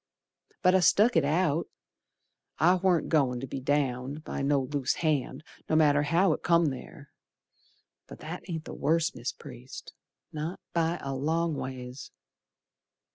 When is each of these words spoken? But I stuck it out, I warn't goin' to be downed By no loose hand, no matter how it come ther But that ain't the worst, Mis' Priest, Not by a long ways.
But 0.63 0.73
I 0.73 0.79
stuck 0.79 1.15
it 1.15 1.23
out, 1.23 1.67
I 2.57 2.73
warn't 2.73 3.07
goin' 3.09 3.39
to 3.39 3.45
be 3.45 3.59
downed 3.59 4.23
By 4.23 4.41
no 4.41 4.61
loose 4.61 4.95
hand, 4.95 5.43
no 5.69 5.75
matter 5.75 6.01
how 6.01 6.33
it 6.33 6.41
come 6.41 6.71
ther 6.71 7.09
But 8.07 8.17
that 8.21 8.41
ain't 8.49 8.65
the 8.65 8.73
worst, 8.73 9.15
Mis' 9.15 9.31
Priest, 9.31 9.93
Not 10.33 10.59
by 10.73 10.97
a 11.03 11.13
long 11.13 11.53
ways. 11.55 12.09